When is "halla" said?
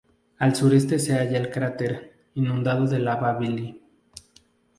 1.13-1.37